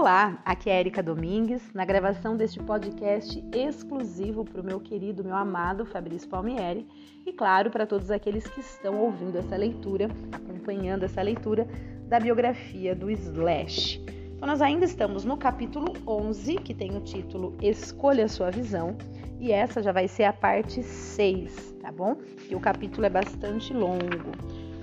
[0.00, 5.36] Olá, aqui é Erika Domingues, na gravação deste podcast exclusivo para o meu querido, meu
[5.36, 6.88] amado Fabrício Palmieri
[7.26, 11.68] e, claro, para todos aqueles que estão ouvindo essa leitura, acompanhando essa leitura
[12.08, 14.02] da biografia do Slash.
[14.36, 18.96] Então, nós ainda estamos no capítulo 11, que tem o título Escolha Sua Visão,
[19.38, 22.16] e essa já vai ser a parte 6, tá bom?
[22.48, 24.32] E o capítulo é bastante longo.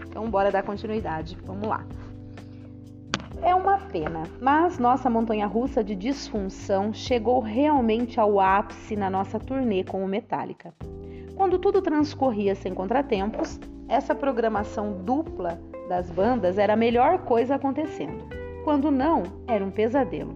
[0.08, 1.36] Então, bora dar continuidade.
[1.44, 1.84] Vamos lá.
[3.42, 9.40] É uma pena, mas nossa montanha russa de disfunção chegou realmente ao ápice na nossa
[9.40, 10.74] turnê com o Metallica.
[11.36, 18.26] Quando tudo transcorria sem contratempos, essa programação dupla das bandas era a melhor coisa acontecendo.
[18.64, 20.36] Quando não, era um pesadelo.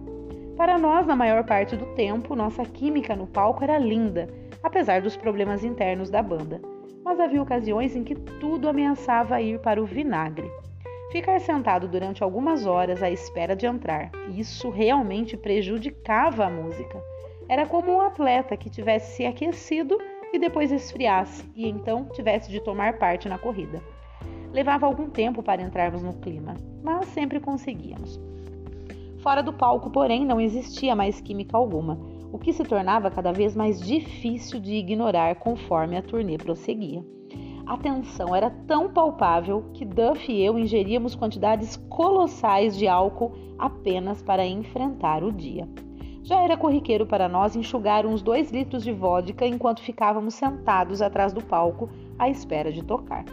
[0.56, 4.28] Para nós, na maior parte do tempo, nossa química no palco era linda,
[4.62, 6.60] apesar dos problemas internos da banda.
[7.04, 10.48] Mas havia ocasiões em que tudo ameaçava ir para o vinagre.
[11.12, 16.98] Ficar sentado durante algumas horas à espera de entrar, isso realmente prejudicava a música.
[17.46, 19.98] Era como um atleta que tivesse se aquecido
[20.32, 23.82] e depois esfriasse e então tivesse de tomar parte na corrida.
[24.54, 28.18] Levava algum tempo para entrarmos no clima, mas sempre conseguíamos.
[29.18, 32.00] Fora do palco, porém, não existia mais química alguma,
[32.32, 37.04] o que se tornava cada vez mais difícil de ignorar conforme a turnê prosseguia.
[37.72, 44.20] A tensão era tão palpável que Duff e eu ingeríamos quantidades colossais de álcool apenas
[44.20, 45.66] para enfrentar o dia.
[46.22, 51.32] Já era corriqueiro para nós enxugar uns dois litros de vodka enquanto ficávamos sentados atrás
[51.32, 53.24] do palco à espera de tocar.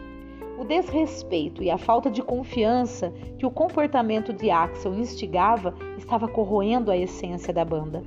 [0.58, 6.92] O desrespeito e a falta de confiança que o comportamento de Axel instigava estava corroendo
[6.92, 8.04] a essência da banda.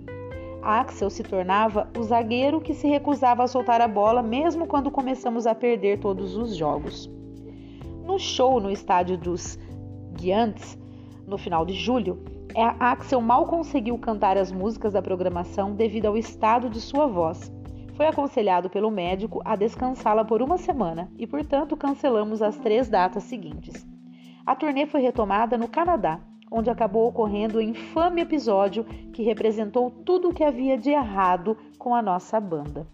[0.62, 5.46] Axel se tornava o zagueiro que se recusava a soltar a bola mesmo quando começamos
[5.46, 7.10] a perder todos os jogos.
[8.04, 9.58] No show no estádio dos
[10.18, 10.78] Giants,
[11.26, 12.22] no final de julho,
[12.54, 17.50] é, Axel mal conseguiu cantar as músicas da programação devido ao estado de sua voz.
[17.94, 23.24] Foi aconselhado pelo médico a descansá-la por uma semana e, portanto, cancelamos as três datas
[23.24, 23.86] seguintes.
[24.44, 26.20] A turnê foi retomada no Canadá,
[26.52, 31.94] onde acabou ocorrendo o infame episódio que representou tudo o que havia de errado com
[31.94, 32.86] a nossa banda.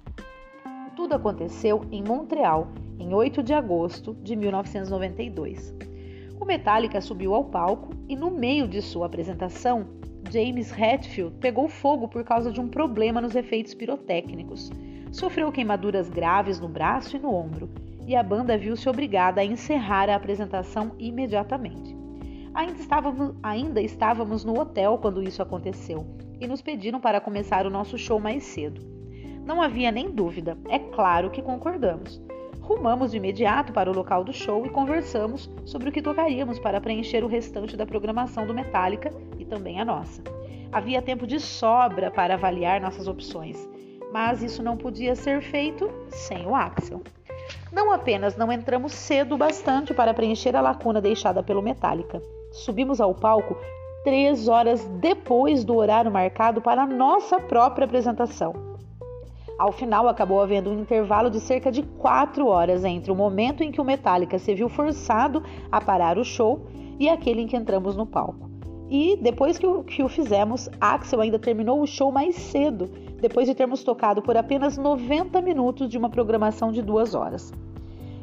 [0.94, 5.74] Tudo aconteceu em Montreal, em 8 de agosto de 1992.
[6.40, 9.86] O Metallica subiu ao palco e, no meio de sua apresentação,
[10.30, 14.70] James Hetfield pegou fogo por causa de um problema nos efeitos pirotécnicos.
[15.10, 17.68] Sofreu queimaduras graves no braço e no ombro,
[18.06, 21.97] e a banda viu-se obrigada a encerrar a apresentação imediatamente.
[22.58, 26.04] Ainda estávamos, ainda estávamos no hotel quando isso aconteceu
[26.40, 28.80] e nos pediram para começar o nosso show mais cedo.
[29.44, 32.20] Não havia nem dúvida, é claro que concordamos.
[32.60, 36.80] Rumamos de imediato para o local do show e conversamos sobre o que tocaríamos para
[36.80, 40.20] preencher o restante da programação do Metallica e também a nossa.
[40.72, 43.56] Havia tempo de sobra para avaliar nossas opções,
[44.12, 47.04] mas isso não podia ser feito sem o Axel.
[47.72, 52.20] Não apenas não entramos cedo o bastante para preencher a lacuna deixada pelo Metallica,
[52.58, 53.56] Subimos ao palco
[54.02, 58.52] três horas depois do horário marcado para a nossa própria apresentação.
[59.58, 63.72] Ao final, acabou havendo um intervalo de cerca de quatro horas entre o momento em
[63.72, 66.66] que o Metallica se viu forçado a parar o show
[66.98, 68.48] e aquele em que entramos no palco.
[68.90, 72.88] E depois que o, que o fizemos, Axel ainda terminou o show mais cedo,
[73.20, 77.52] depois de termos tocado por apenas 90 minutos de uma programação de duas horas.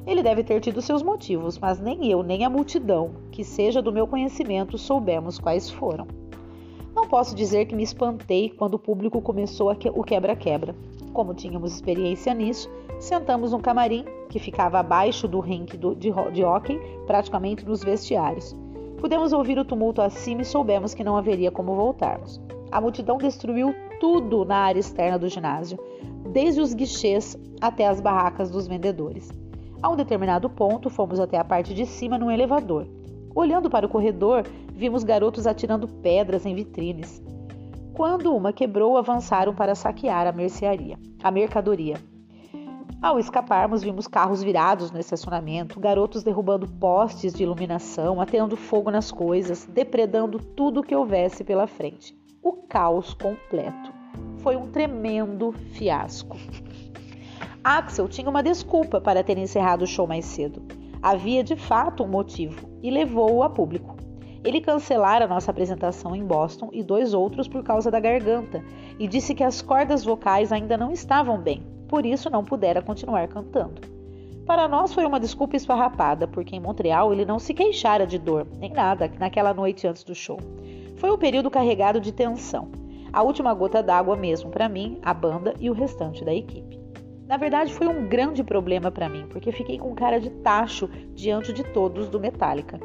[0.05, 3.91] Ele deve ter tido seus motivos, mas nem eu, nem a multidão, que seja do
[3.91, 6.05] meu conhecimento, soubemos quais foram.
[6.95, 10.75] Não posso dizer que me espantei quando o público começou o quebra-quebra.
[11.11, 16.79] Como tínhamos experiência nisso, sentamos no camarim, que ficava abaixo do rink de, de hockey,
[17.07, 18.55] praticamente nos vestiários.
[18.99, 22.39] Pudemos ouvir o tumulto acima e soubemos que não haveria como voltarmos.
[22.71, 25.79] A multidão destruiu tudo na área externa do ginásio,
[26.31, 29.29] desde os guichês até as barracas dos vendedores.
[29.85, 32.87] A um determinado ponto, fomos até a parte de cima num elevador.
[33.35, 34.43] Olhando para o corredor,
[34.73, 37.21] vimos garotos atirando pedras em vitrines.
[37.93, 42.01] Quando uma quebrou, avançaram para saquear a mercearia, a mercadoria.
[42.99, 49.11] Ao escaparmos, vimos carros virados no estacionamento, garotos derrubando postes de iluminação, ateando fogo nas
[49.11, 52.17] coisas, depredando tudo que houvesse pela frente.
[52.41, 53.93] O caos completo.
[54.37, 56.37] Foi um tremendo fiasco.
[57.67, 60.61] Axel tinha uma desculpa para ter encerrado o show mais cedo.
[61.01, 63.95] Havia de fato um motivo e levou-o a público.
[64.43, 68.63] Ele cancelara nossa apresentação em Boston e dois outros por causa da garganta
[68.99, 73.27] e disse que as cordas vocais ainda não estavam bem, por isso não pudera continuar
[73.27, 73.81] cantando.
[74.45, 78.45] Para nós foi uma desculpa esfarrapada, porque em Montreal ele não se queixara de dor,
[78.59, 80.37] nem nada, naquela noite antes do show.
[80.97, 82.69] Foi um período carregado de tensão.
[83.11, 86.74] A última gota d'água mesmo para mim, a banda e o restante da equipe.
[87.27, 91.51] Na verdade, foi um grande problema para mim, porque fiquei com cara de tacho diante
[91.51, 92.79] de todos do Metallica.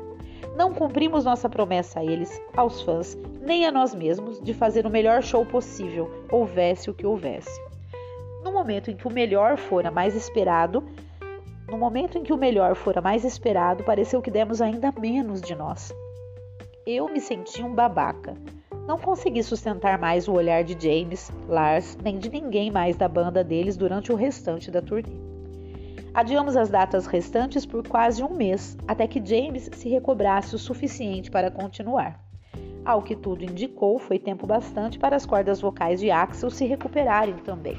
[0.57, 4.91] Não cumprimos nossa promessa a eles, aos fãs, nem a nós mesmos, de fazer o
[4.91, 7.61] melhor show possível, houvesse o que houvesse.
[8.43, 10.83] No momento em que o melhor fora mais esperado,
[11.69, 15.55] no momento em que o melhor fora mais esperado, pareceu que demos ainda menos de
[15.55, 15.95] nós.
[16.87, 18.35] Eu me senti um babaca.
[18.87, 23.45] Não consegui sustentar mais o olhar de James, Lars, nem de ninguém mais da banda
[23.45, 25.31] deles durante o restante da turnê.
[26.13, 31.31] Adiamos as datas restantes por quase um mês, até que James se recobrasse o suficiente
[31.31, 32.21] para continuar.
[32.85, 37.37] Ao que tudo indicou, foi tempo bastante para as cordas vocais de Axel se recuperarem
[37.37, 37.77] também.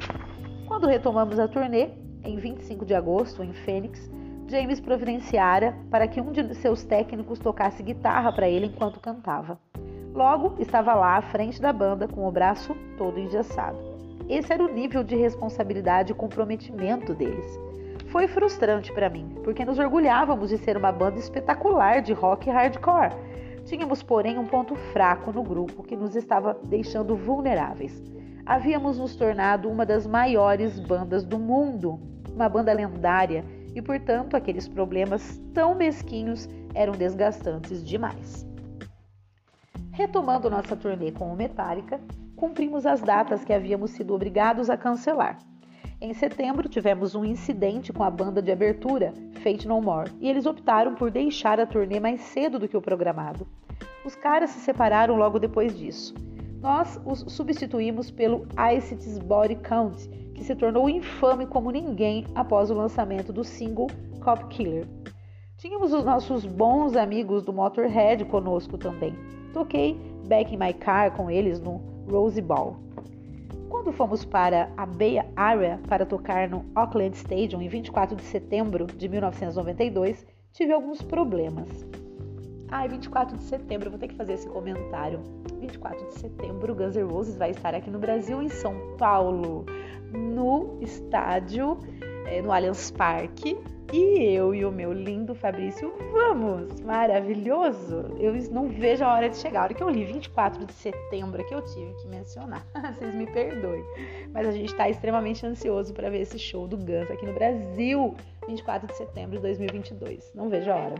[0.65, 1.89] Quando retomamos a turnê,
[2.23, 4.09] em 25 de agosto, em Phoenix,
[4.47, 9.59] James providenciara para que um de seus técnicos tocasse guitarra para ele enquanto cantava.
[10.13, 13.77] Logo, estava lá à frente da banda com o braço todo engessado.
[14.27, 17.59] Esse era o nível de responsabilidade e comprometimento deles.
[18.07, 23.15] Foi frustrante para mim, porque nos orgulhávamos de ser uma banda espetacular de rock hardcore.
[23.63, 28.03] Tínhamos, porém, um ponto fraco no grupo que nos estava deixando vulneráveis.
[28.45, 31.99] Havíamos nos tornado uma das maiores bandas do mundo,
[32.35, 38.50] uma banda lendária, e portanto aqueles problemas tão mesquinhos eram desgastantes demais.
[40.01, 42.01] Retomando nossa turnê com o Metallica,
[42.35, 45.37] cumprimos as datas que havíamos sido obrigados a cancelar.
[46.01, 49.13] Em setembro, tivemos um incidente com a banda de abertura,
[49.43, 52.81] Fate No More, e eles optaram por deixar a turnê mais cedo do que o
[52.81, 53.47] programado.
[54.03, 56.15] Os caras se separaram logo depois disso.
[56.59, 62.73] Nós os substituímos pelo Icity's Body Count, que se tornou infame como ninguém após o
[62.73, 63.85] lançamento do single
[64.19, 64.87] Cop Killer.
[65.57, 69.15] Tínhamos os nossos bons amigos do Motorhead conosco também.
[69.53, 72.77] Toquei Back in My Car com eles no Rose Ball.
[73.69, 78.85] Quando fomos para a Bay Area para tocar no Auckland Stadium em 24 de setembro
[78.85, 81.67] de 1992, tive alguns problemas.
[82.69, 85.19] Ai, 24 de setembro, vou ter que fazer esse comentário.
[85.59, 89.65] 24 de setembro, Guns N' Roses vai estar aqui no Brasil, em São Paulo,
[90.11, 91.77] no estádio,
[92.25, 93.57] é, no Allianz Parque.
[93.93, 96.79] E eu e o meu lindo Fabrício vamos!
[96.79, 98.05] Maravilhoso!
[98.17, 99.59] Eu não vejo a hora de chegar.
[99.59, 102.65] A hora que eu li 24 de setembro, é que eu tive que mencionar.
[102.95, 103.83] Vocês me perdoem.
[104.33, 108.15] Mas a gente está extremamente ansioso para ver esse show do Guns aqui no Brasil,
[108.47, 110.31] 24 de setembro de 2022.
[110.33, 110.95] Não vejo a hora.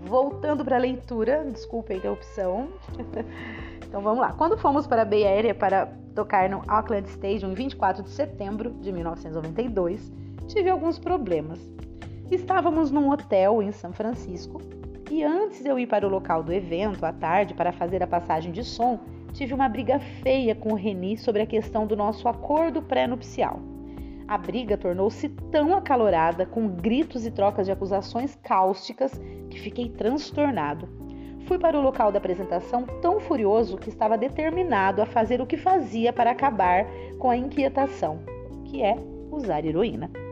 [0.00, 2.68] Voltando para a leitura, desculpa a interrupção.
[3.82, 4.34] então vamos lá.
[4.34, 8.72] Quando fomos para a Bay Area para tocar no Auckland Stadium em 24 de setembro
[8.72, 10.12] de 1992,
[10.46, 11.60] tive alguns problemas.
[12.30, 14.60] Estávamos num hotel em São Francisco
[15.10, 18.06] e antes de eu ir para o local do evento à tarde para fazer a
[18.06, 18.98] passagem de som,
[19.32, 23.60] tive uma briga feia com o Reni sobre a questão do nosso acordo pré-nupcial.
[24.26, 29.20] A briga tornou-se tão acalorada, com gritos e trocas de acusações cáusticas,
[29.50, 30.88] que fiquei transtornado.
[31.46, 35.58] Fui para o local da apresentação tão furioso que estava determinado a fazer o que
[35.58, 36.86] fazia para acabar
[37.18, 38.20] com a inquietação,
[38.64, 38.96] que é
[39.30, 40.23] usar heroína.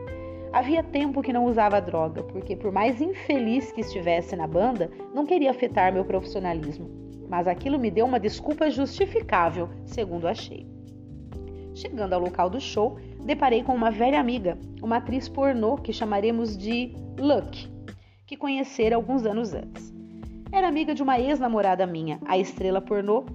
[0.53, 5.25] Havia tempo que não usava droga, porque por mais infeliz que estivesse na banda, não
[5.25, 6.91] queria afetar meu profissionalismo.
[7.27, 10.67] Mas aquilo me deu uma desculpa justificável, segundo achei.
[11.73, 16.55] Chegando ao local do show, deparei com uma velha amiga, uma atriz pornô que chamaremos
[16.55, 17.67] de Luck,
[18.27, 19.91] que conhecera alguns anos antes.
[20.51, 23.25] Era amiga de uma ex-namorada minha, a estrela pornô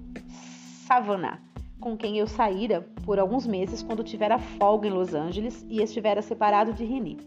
[0.86, 1.47] Savannah
[1.80, 6.20] com quem eu saíra por alguns meses quando tivera folga em Los Angeles e estivera
[6.20, 7.18] separado de Rini.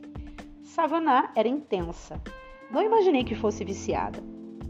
[0.64, 2.22] Savannah era intensa.
[2.70, 4.20] Não imaginei que fosse viciada.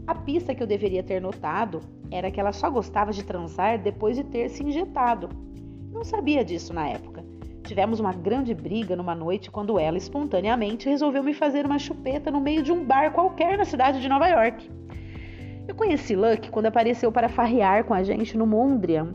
[0.06, 4.16] A pista que eu deveria ter notado era que ela só gostava de transar depois
[4.16, 5.28] de ter se injetado.
[5.92, 7.24] Não sabia disso na época.
[7.62, 12.40] Tivemos uma grande briga numa noite quando ela, espontaneamente, resolveu me fazer uma chupeta no
[12.40, 14.68] meio de um bar qualquer na cidade de Nova York.
[15.68, 19.12] Eu conheci Luck quando apareceu para farrear com a gente no Mondrian,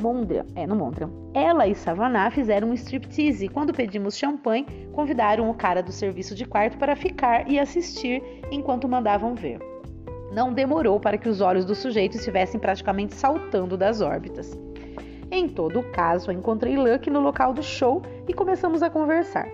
[0.00, 1.10] Mondrian, é, no Mondrian.
[1.32, 6.34] Ela e Savannah fizeram um striptease e quando pedimos champanhe, convidaram o cara do serviço
[6.34, 9.58] de quarto para ficar e assistir enquanto mandavam ver.
[10.32, 14.58] Não demorou para que os olhos do sujeito estivessem praticamente saltando das órbitas.
[15.30, 19.48] Em todo caso, encontrei Luck no local do show e começamos a conversar.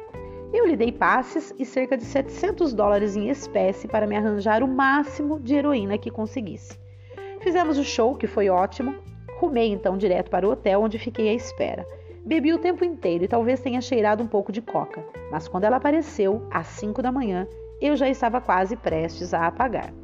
[0.52, 4.68] Eu lhe dei passes e cerca de 700 dólares em espécie para me arranjar o
[4.68, 6.78] máximo de heroína que conseguisse.
[7.40, 8.94] Fizemos o show, que foi ótimo,
[9.40, 11.86] Rumei então direto para o hotel onde fiquei à espera.
[12.26, 15.76] Bebi o tempo inteiro e talvez tenha cheirado um pouco de coca, mas quando ela
[15.76, 17.48] apareceu, às 5 da manhã,
[17.80, 19.94] eu já estava quase prestes a apagar.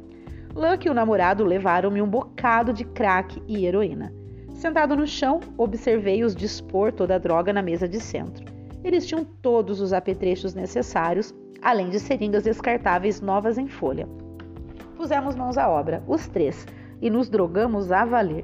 [0.55, 4.11] Luck e o namorado levaram-me um bocado de crack e heroína.
[4.55, 8.43] Sentado no chão, observei-os dispor toda a droga na mesa de centro.
[8.83, 14.09] Eles tinham todos os apetrechos necessários, além de seringas descartáveis novas em folha.
[14.95, 16.65] Pusemos mãos à obra, os três,
[16.99, 18.43] e nos drogamos a valer.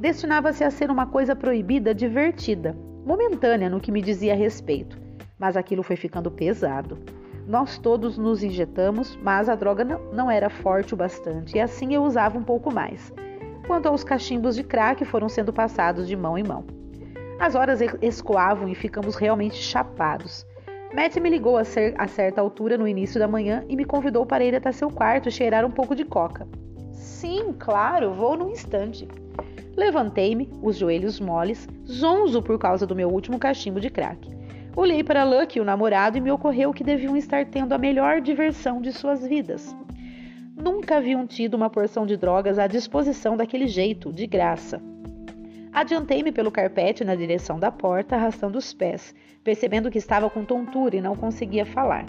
[0.00, 4.98] Destinava-se a ser uma coisa proibida, divertida, momentânea no que me dizia a respeito,
[5.38, 6.96] mas aquilo foi ficando pesado.
[7.46, 12.02] Nós todos nos injetamos, mas a droga não era forte o bastante e assim eu
[12.02, 13.12] usava um pouco mais.
[13.66, 16.64] Quanto aos cachimbos de crack, foram sendo passados de mão em mão.
[17.38, 20.46] As horas escoavam e ficamos realmente chapados.
[20.94, 24.24] Matt me ligou a, ser, a certa altura no início da manhã e me convidou
[24.24, 26.48] para ir até seu quarto cheirar um pouco de coca.
[26.90, 29.06] Sim, claro, vou num instante.
[29.80, 34.28] Levantei-me, os joelhos moles, zonzo por causa do meu último cachimbo de crack.
[34.76, 38.82] Olhei para Lucky, o namorado, e me ocorreu que deviam estar tendo a melhor diversão
[38.82, 39.74] de suas vidas.
[40.54, 44.82] Nunca haviam tido uma porção de drogas à disposição daquele jeito, de graça.
[45.72, 50.96] Adiantei-me pelo carpete na direção da porta, arrastando os pés, percebendo que estava com tontura
[50.96, 52.04] e não conseguia falar.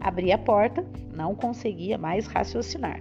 [0.00, 3.00] Abri a porta, não conseguia mais raciocinar.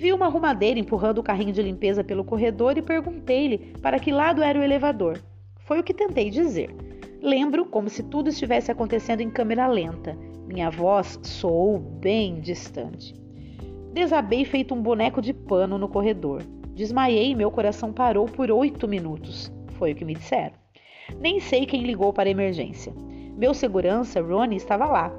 [0.00, 4.42] Vi uma arrumadeira empurrando o carrinho de limpeza pelo corredor e perguntei-lhe para que lado
[4.42, 5.20] era o elevador.
[5.66, 6.74] Foi o que tentei dizer.
[7.20, 10.16] Lembro como se tudo estivesse acontecendo em câmera lenta.
[10.46, 13.14] Minha voz soou bem distante.
[13.92, 16.42] Desabei feito um boneco de pano no corredor.
[16.74, 19.52] Desmaiei e meu coração parou por oito minutos.
[19.72, 20.54] Foi o que me disseram.
[21.20, 22.90] Nem sei quem ligou para a emergência.
[23.36, 25.12] Meu segurança, Ronnie, estava lá.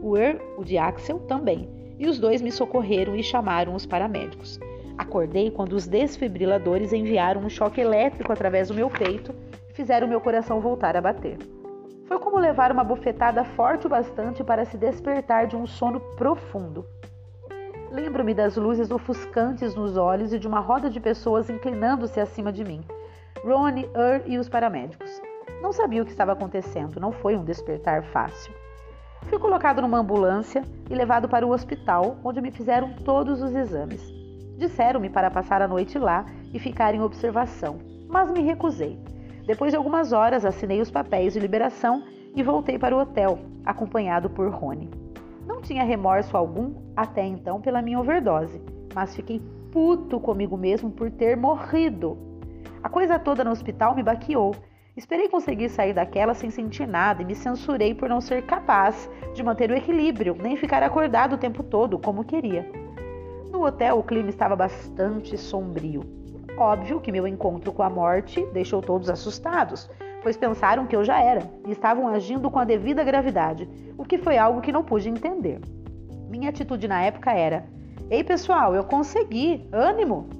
[0.00, 1.77] O Er, o de Axel, também.
[1.98, 4.60] E os dois me socorreram e chamaram os paramédicos.
[4.96, 9.34] Acordei quando os desfibriladores enviaram um choque elétrico através do meu peito
[9.70, 11.38] e fizeram meu coração voltar a bater.
[12.06, 16.84] Foi como levar uma bofetada forte o bastante para se despertar de um sono profundo.
[17.90, 22.64] Lembro-me das luzes ofuscantes nos olhos e de uma roda de pessoas inclinando-se acima de
[22.64, 22.80] mim.
[23.44, 25.20] Ronnie, Ur e os paramédicos.
[25.62, 28.52] Não sabia o que estava acontecendo, não foi um despertar fácil.
[29.26, 34.02] Fui colocado numa ambulância e levado para o hospital, onde me fizeram todos os exames.
[34.56, 38.98] Disseram-me para passar a noite lá e ficar em observação, mas me recusei.
[39.46, 42.02] Depois de algumas horas, assinei os papéis de liberação
[42.34, 44.90] e voltei para o hotel, acompanhado por Rony.
[45.46, 48.60] Não tinha remorso algum até então pela minha overdose,
[48.94, 49.40] mas fiquei
[49.72, 52.18] puto comigo mesmo por ter morrido.
[52.82, 54.54] A coisa toda no hospital me baqueou.
[54.98, 59.44] Esperei conseguir sair daquela sem sentir nada e me censurei por não ser capaz de
[59.44, 62.68] manter o equilíbrio, nem ficar acordado o tempo todo como queria.
[63.52, 66.02] No hotel, o clima estava bastante sombrio.
[66.56, 69.88] Óbvio que meu encontro com a morte deixou todos assustados,
[70.20, 74.18] pois pensaram que eu já era e estavam agindo com a devida gravidade, o que
[74.18, 75.60] foi algo que não pude entender.
[76.28, 77.64] Minha atitude na época era:
[78.10, 80.37] Ei pessoal, eu consegui, ânimo!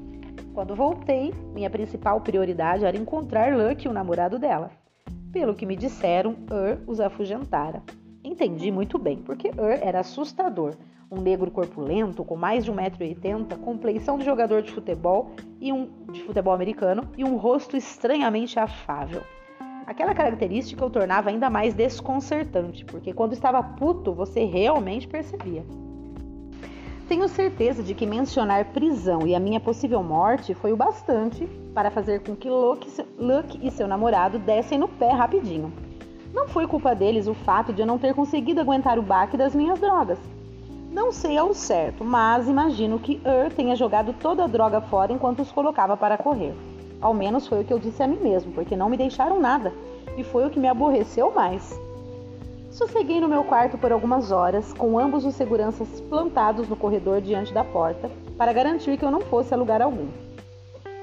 [0.55, 4.71] Quando voltei, minha principal prioridade era encontrar Luck, o namorado dela.
[5.33, 7.83] Pelo que me disseram, Ur os afugentara.
[8.25, 10.75] Entendi muito bem, porque Ur era assustador.
[11.11, 16.23] Um negro corpulento, com mais de 1,80m, compleição de jogador de futebol e um de
[16.23, 19.23] futebol americano e um rosto estranhamente afável.
[19.87, 25.65] Aquela característica o tornava ainda mais desconcertante, porque quando estava puto, você realmente percebia.
[27.09, 31.91] Tenho certeza de que mencionar prisão e a minha possível morte foi o bastante para
[31.91, 35.73] fazer com que Luke, e seu namorado dessem no pé rapidinho.
[36.35, 39.55] Não foi culpa deles o fato de eu não ter conseguido aguentar o baque das
[39.55, 40.19] minhas drogas.
[40.93, 45.41] Não sei ao certo, mas imagino que Ur tenha jogado toda a droga fora enquanto
[45.41, 46.55] os colocava para correr.
[47.01, 49.73] Ao menos foi o que eu disse a mim mesmo, porque não me deixaram nada,
[50.15, 51.88] e foi o que me aborreceu mais.
[52.79, 57.53] Sosseguei no meu quarto por algumas horas, com ambos os seguranças plantados no corredor diante
[57.53, 60.07] da porta, para garantir que eu não fosse a lugar algum.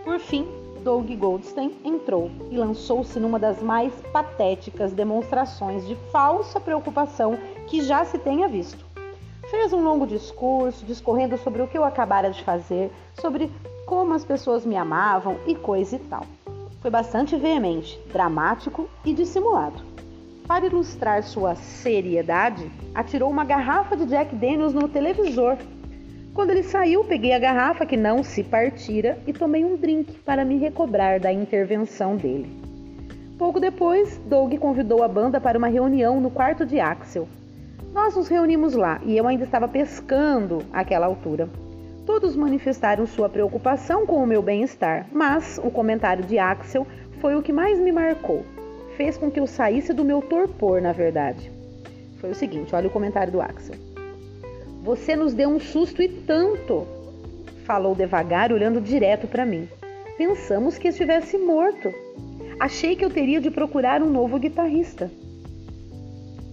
[0.05, 0.47] Por fim,
[0.85, 8.05] Doug Goldstein entrou e lançou-se numa das mais patéticas demonstrações de falsa preocupação que já
[8.05, 8.85] se tenha visto.
[9.51, 12.89] Fez um longo discurso discorrendo sobre o que eu acabara de fazer,
[13.19, 13.51] sobre
[13.85, 16.23] como as pessoas me amavam e coisa e tal.
[16.81, 19.94] Foi bastante veemente, dramático e dissimulado.
[20.47, 25.57] Para ilustrar sua seriedade, atirou uma garrafa de Jack Daniels no televisor.
[26.35, 30.45] Quando ele saiu, peguei a garrafa que não se partira e tomei um drink para
[30.45, 32.47] me recobrar da intervenção dele.
[33.39, 37.27] Pouco depois, Doug convidou a banda para uma reunião no quarto de Axel.
[37.91, 41.49] Nós nos reunimos lá e eu ainda estava pescando àquela altura.
[42.05, 46.85] Todos manifestaram sua preocupação com o meu bem-estar, mas o comentário de Axel
[47.19, 48.45] foi o que mais me marcou.
[48.97, 51.51] Fez com que eu saísse do meu torpor, na verdade.
[52.19, 53.75] Foi o seguinte: olha o comentário do Axel.
[54.83, 56.87] Você nos deu um susto e tanto.
[57.65, 59.67] falou devagar, olhando direto para mim.
[60.17, 61.91] Pensamos que estivesse morto.
[62.59, 65.11] Achei que eu teria de procurar um novo guitarrista.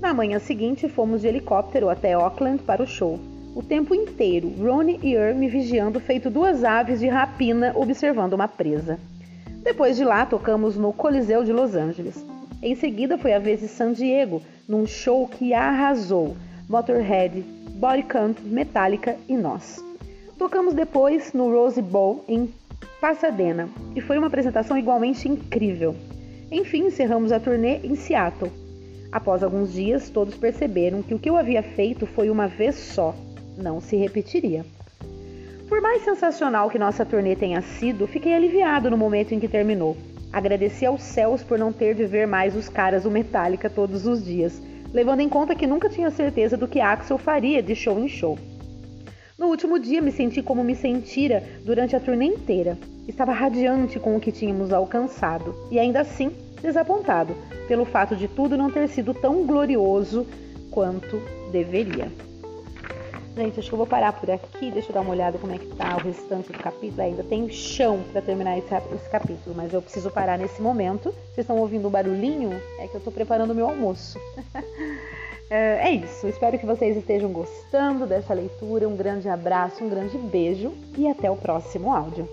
[0.00, 3.20] Na manhã seguinte, fomos de helicóptero até Auckland para o show.
[3.54, 8.48] O tempo inteiro, Ronnie e Earl me vigiando, feito duas aves de rapina observando uma
[8.48, 8.98] presa.
[9.62, 12.26] Depois de lá, tocamos no Coliseu de Los Angeles.
[12.60, 16.36] Em seguida, foi a vez de San Diego, num show que arrasou.
[16.68, 17.40] Motorhead,
[17.76, 19.82] Bodycount, Metallica e nós.
[20.36, 22.52] Tocamos depois no Rose Bowl em
[23.00, 25.94] Pasadena e foi uma apresentação igualmente incrível.
[26.50, 28.50] Enfim, encerramos a turnê em Seattle.
[29.12, 33.14] Após alguns dias, todos perceberam que o que eu havia feito foi uma vez só,
[33.56, 34.64] não se repetiria.
[35.72, 39.96] Por mais sensacional que nossa turnê tenha sido, fiquei aliviado no momento em que terminou.
[40.30, 44.22] Agradeci aos céus por não ter de ver mais os caras do Metallica todos os
[44.22, 44.60] dias,
[44.92, 48.38] levando em conta que nunca tinha certeza do que Axel faria de show em show.
[49.38, 52.76] No último dia me senti como me sentira durante a turnê inteira.
[53.08, 57.34] Estava radiante com o que tínhamos alcançado e ainda assim desapontado
[57.66, 60.26] pelo fato de tudo não ter sido tão glorioso
[60.70, 61.18] quanto
[61.50, 62.12] deveria.
[63.34, 64.70] Gente, acho que eu vou parar por aqui.
[64.70, 67.00] Deixa eu dar uma olhada como é que tá o restante do capítulo.
[67.00, 71.10] Ainda tem chão para terminar esse, esse, capítulo, mas eu preciso parar nesse momento.
[71.32, 72.50] Vocês estão ouvindo o barulhinho?
[72.78, 74.18] É que eu tô preparando o meu almoço.
[75.48, 76.26] é, é isso.
[76.26, 78.86] Espero que vocês estejam gostando dessa leitura.
[78.86, 82.28] Um grande abraço, um grande beijo e até o próximo áudio.